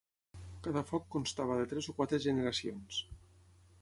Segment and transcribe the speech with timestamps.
[0.67, 3.03] Cada foc constava de tres o quatre generacions.